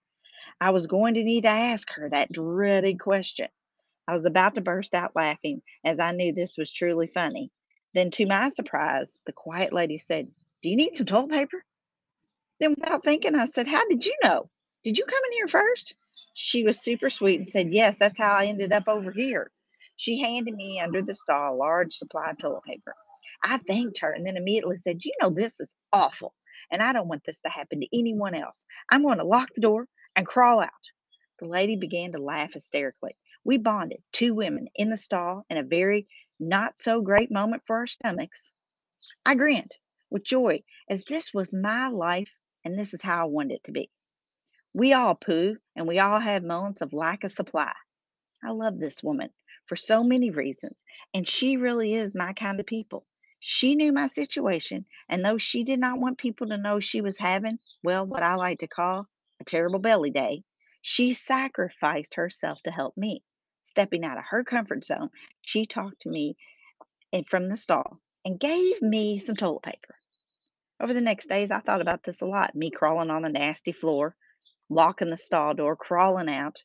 I 0.60 0.70
was 0.70 0.86
going 0.86 1.14
to 1.14 1.24
need 1.24 1.42
to 1.42 1.48
ask 1.48 1.90
her 1.94 2.10
that 2.10 2.30
dreaded 2.30 3.00
question. 3.00 3.48
I 4.06 4.12
was 4.12 4.24
about 4.24 4.54
to 4.54 4.60
burst 4.60 4.94
out 4.94 5.16
laughing 5.16 5.62
as 5.84 5.98
I 5.98 6.12
knew 6.12 6.32
this 6.32 6.56
was 6.56 6.70
truly 6.70 7.08
funny. 7.08 7.50
Then, 7.94 8.12
to 8.12 8.26
my 8.26 8.50
surprise, 8.50 9.18
the 9.26 9.32
quiet 9.32 9.72
lady 9.72 9.98
said, 9.98 10.28
Do 10.62 10.70
you 10.70 10.76
need 10.76 10.94
some 10.94 11.06
toilet 11.06 11.32
paper? 11.32 11.64
Then, 12.60 12.76
without 12.78 13.02
thinking, 13.02 13.34
I 13.34 13.46
said, 13.46 13.66
How 13.66 13.84
did 13.88 14.06
you 14.06 14.14
know? 14.22 14.48
Did 14.84 14.96
you 14.96 15.04
come 15.06 15.22
in 15.26 15.32
here 15.32 15.48
first? 15.48 15.96
She 16.34 16.64
was 16.64 16.80
super 16.82 17.10
sweet 17.10 17.40
and 17.40 17.48
said, 17.48 17.72
Yes, 17.72 17.98
that's 17.98 18.18
how 18.18 18.34
I 18.34 18.46
ended 18.46 18.72
up 18.72 18.88
over 18.88 19.10
here. 19.12 19.50
She 19.96 20.20
handed 20.20 20.54
me 20.54 20.80
under 20.80 21.02
the 21.02 21.14
stall 21.14 21.54
a 21.54 21.56
large 21.56 21.94
supply 21.94 22.30
of 22.30 22.38
toilet 22.38 22.64
paper. 22.64 22.94
I 23.44 23.58
thanked 23.58 24.00
her 24.00 24.12
and 24.12 24.26
then 24.26 24.36
immediately 24.36 24.76
said, 24.76 25.04
You 25.04 25.12
know, 25.20 25.30
this 25.30 25.60
is 25.60 25.74
awful, 25.92 26.34
and 26.70 26.82
I 26.82 26.92
don't 26.92 27.08
want 27.08 27.24
this 27.24 27.40
to 27.42 27.48
happen 27.50 27.80
to 27.80 27.98
anyone 27.98 28.34
else. 28.34 28.64
I'm 28.90 29.02
going 29.02 29.18
to 29.18 29.24
lock 29.24 29.50
the 29.54 29.60
door 29.60 29.86
and 30.16 30.26
crawl 30.26 30.60
out. 30.60 30.70
The 31.38 31.46
lady 31.46 31.76
began 31.76 32.12
to 32.12 32.22
laugh 32.22 32.54
hysterically. 32.54 33.16
We 33.44 33.58
bonded, 33.58 34.02
two 34.12 34.34
women 34.34 34.68
in 34.74 34.90
the 34.90 34.96
stall, 34.96 35.44
in 35.50 35.58
a 35.58 35.64
very 35.64 36.06
not 36.38 36.80
so 36.80 37.02
great 37.02 37.30
moment 37.30 37.62
for 37.66 37.76
our 37.76 37.86
stomachs. 37.86 38.54
I 39.26 39.34
grinned 39.34 39.70
with 40.10 40.24
joy 40.24 40.62
as 40.88 41.02
this 41.08 41.32
was 41.34 41.52
my 41.52 41.88
life 41.88 42.30
and 42.64 42.78
this 42.78 42.94
is 42.94 43.02
how 43.02 43.22
I 43.22 43.26
wanted 43.26 43.54
it 43.54 43.64
to 43.64 43.72
be. 43.72 43.90
We 44.74 44.94
all 44.94 45.14
poo 45.14 45.56
and 45.76 45.86
we 45.86 45.98
all 45.98 46.18
have 46.18 46.42
moments 46.44 46.80
of 46.80 46.92
lack 46.92 47.24
of 47.24 47.32
supply. 47.32 47.72
I 48.42 48.52
love 48.52 48.78
this 48.78 49.02
woman 49.02 49.30
for 49.66 49.76
so 49.76 50.02
many 50.02 50.30
reasons, 50.30 50.82
and 51.14 51.28
she 51.28 51.56
really 51.56 51.94
is 51.94 52.14
my 52.14 52.32
kind 52.32 52.58
of 52.58 52.66
people. 52.66 53.04
She 53.38 53.74
knew 53.74 53.92
my 53.92 54.06
situation, 54.06 54.84
and 55.08 55.24
though 55.24 55.38
she 55.38 55.64
did 55.64 55.78
not 55.78 55.98
want 55.98 56.18
people 56.18 56.46
to 56.48 56.56
know 56.56 56.80
she 56.80 57.00
was 57.00 57.18
having, 57.18 57.58
well, 57.82 58.06
what 58.06 58.22
I 58.22 58.34
like 58.34 58.60
to 58.60 58.66
call 58.66 59.06
a 59.40 59.44
terrible 59.44 59.78
belly 59.78 60.10
day, 60.10 60.42
she 60.80 61.12
sacrificed 61.12 62.14
herself 62.14 62.62
to 62.62 62.70
help 62.70 62.96
me. 62.96 63.22
Stepping 63.64 64.04
out 64.04 64.18
of 64.18 64.24
her 64.30 64.42
comfort 64.42 64.84
zone, 64.84 65.10
she 65.42 65.66
talked 65.66 66.00
to 66.02 66.10
me 66.10 66.36
and 67.12 67.28
from 67.28 67.48
the 67.48 67.56
stall 67.56 67.98
and 68.24 68.40
gave 68.40 68.80
me 68.80 69.18
some 69.18 69.36
toilet 69.36 69.62
paper. 69.62 69.96
Over 70.80 70.94
the 70.94 71.00
next 71.00 71.28
days, 71.28 71.50
I 71.50 71.60
thought 71.60 71.80
about 71.80 72.02
this 72.02 72.22
a 72.22 72.26
lot 72.26 72.54
me 72.54 72.70
crawling 72.70 73.10
on 73.10 73.22
the 73.22 73.28
nasty 73.28 73.72
floor, 73.72 74.16
locking 74.72 75.10
the 75.10 75.18
stall 75.18 75.54
door, 75.54 75.76
crawling 75.76 76.28
out, 76.28 76.56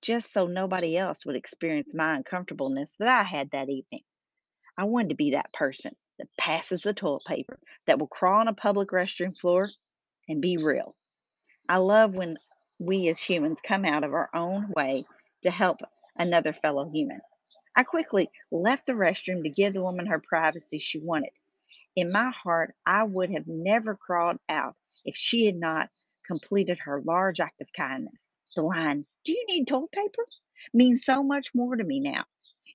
just 0.00 0.32
so 0.32 0.46
nobody 0.46 0.96
else 0.96 1.26
would 1.26 1.36
experience 1.36 1.94
my 1.94 2.14
uncomfortableness 2.14 2.94
that 2.98 3.08
I 3.08 3.24
had 3.24 3.50
that 3.50 3.68
evening. 3.68 4.02
I 4.78 4.84
wanted 4.84 5.10
to 5.10 5.14
be 5.16 5.32
that 5.32 5.52
person 5.52 5.96
that 6.18 6.28
passes 6.38 6.82
the 6.82 6.94
toilet 6.94 7.24
paper, 7.26 7.58
that 7.86 7.98
will 7.98 8.06
crawl 8.06 8.40
on 8.40 8.48
a 8.48 8.54
public 8.54 8.90
restroom 8.90 9.36
floor 9.38 9.70
and 10.28 10.40
be 10.40 10.56
real. 10.56 10.94
I 11.68 11.78
love 11.78 12.14
when 12.14 12.36
we 12.80 13.08
as 13.08 13.18
humans 13.18 13.60
come 13.66 13.84
out 13.84 14.04
of 14.04 14.12
our 14.12 14.30
own 14.34 14.72
way 14.76 15.04
to 15.42 15.50
help 15.50 15.80
another 16.16 16.52
fellow 16.52 16.88
human. 16.90 17.20
I 17.74 17.82
quickly 17.82 18.30
left 18.52 18.86
the 18.86 18.92
restroom 18.92 19.42
to 19.42 19.50
give 19.50 19.74
the 19.74 19.82
woman 19.82 20.06
her 20.06 20.20
privacy 20.20 20.78
she 20.78 20.98
wanted. 20.98 21.30
In 21.96 22.12
my 22.12 22.30
heart, 22.30 22.74
I 22.86 23.04
would 23.04 23.30
have 23.30 23.46
never 23.46 23.96
crawled 23.96 24.38
out 24.48 24.76
if 25.04 25.16
she 25.16 25.46
had 25.46 25.56
not 25.56 25.88
completed 26.26 26.78
her 26.80 27.02
large 27.02 27.40
act 27.40 27.60
of 27.62 27.72
kindness. 27.76 28.32
The 28.56 28.62
line, 28.62 29.06
Do 29.24 29.32
you 29.32 29.44
need 29.48 29.68
toilet 29.68 29.92
paper? 29.92 30.24
means 30.74 31.04
so 31.04 31.22
much 31.24 31.54
more 31.54 31.76
to 31.76 31.84
me 31.84 32.00
now. 32.00 32.24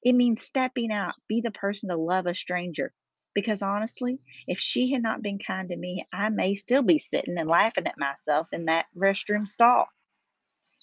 It 0.03 0.13
means 0.13 0.43
stepping 0.43 0.91
out, 0.91 1.15
be 1.27 1.41
the 1.41 1.51
person 1.51 1.89
to 1.89 1.97
love 1.97 2.25
a 2.27 2.33
stranger. 2.35 2.93
Because 3.35 3.61
honestly, 3.61 4.19
if 4.47 4.59
she 4.59 4.91
had 4.91 5.03
not 5.03 5.21
been 5.21 5.39
kind 5.39 5.69
to 5.69 5.77
me, 5.77 6.05
I 6.13 6.29
may 6.29 6.55
still 6.55 6.83
be 6.83 6.99
sitting 6.99 7.37
and 7.37 7.49
laughing 7.49 7.87
at 7.87 7.99
myself 7.99 8.47
in 8.53 8.65
that 8.65 8.87
restroom 8.97 9.47
stall. 9.47 9.87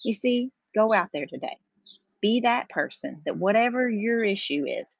You 0.03 0.13
see, 0.13 0.51
go 0.75 0.93
out 0.93 1.09
there 1.13 1.27
today. 1.27 1.57
Be 2.21 2.41
that 2.41 2.69
person 2.69 3.21
that 3.25 3.37
whatever 3.37 3.89
your 3.89 4.23
issue 4.23 4.65
is, 4.67 4.97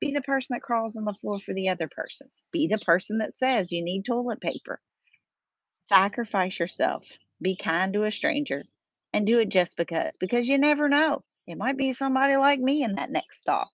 be 0.00 0.12
the 0.12 0.22
person 0.22 0.54
that 0.54 0.62
crawls 0.62 0.96
on 0.96 1.04
the 1.04 1.14
floor 1.14 1.40
for 1.40 1.54
the 1.54 1.70
other 1.70 1.88
person. 1.88 2.28
Be 2.52 2.68
the 2.68 2.78
person 2.78 3.18
that 3.18 3.36
says 3.36 3.72
you 3.72 3.82
need 3.84 4.04
toilet 4.04 4.40
paper. 4.40 4.80
Sacrifice 5.86 6.58
yourself. 6.58 7.04
Be 7.40 7.54
kind 7.54 7.92
to 7.92 8.02
a 8.02 8.10
stranger 8.10 8.64
and 9.12 9.24
do 9.24 9.38
it 9.38 9.48
just 9.48 9.76
because, 9.76 10.16
because 10.16 10.48
you 10.48 10.58
never 10.58 10.88
know. 10.88 11.22
It 11.46 11.56
might 11.56 11.76
be 11.76 11.92
somebody 11.92 12.36
like 12.36 12.58
me 12.58 12.82
in 12.82 12.96
that 12.96 13.10
next 13.10 13.38
stall. 13.38 13.70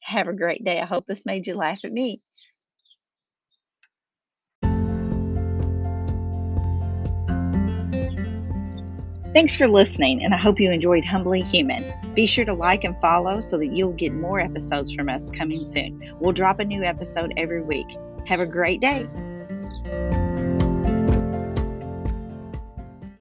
Have 0.00 0.26
a 0.26 0.32
great 0.32 0.64
day. 0.64 0.80
I 0.80 0.86
hope 0.86 1.06
this 1.06 1.24
made 1.24 1.46
you 1.46 1.54
laugh 1.54 1.84
at 1.84 1.92
me. 1.92 2.18
Thanks 9.32 9.56
for 9.56 9.68
listening, 9.68 10.24
and 10.24 10.34
I 10.34 10.38
hope 10.38 10.58
you 10.58 10.70
enjoyed 10.72 11.04
Humbly 11.04 11.42
Human. 11.42 11.94
Be 12.12 12.26
sure 12.26 12.44
to 12.44 12.54
like 12.54 12.82
and 12.82 13.00
follow 13.00 13.40
so 13.40 13.56
that 13.58 13.68
you'll 13.68 13.92
get 13.92 14.12
more 14.12 14.40
episodes 14.40 14.92
from 14.92 15.08
us 15.08 15.30
coming 15.30 15.64
soon. 15.64 16.12
We'll 16.18 16.32
drop 16.32 16.58
a 16.58 16.64
new 16.64 16.82
episode 16.82 17.32
every 17.36 17.62
week. 17.62 17.86
Have 18.26 18.40
a 18.40 18.46
great 18.46 18.80
day. 18.80 19.08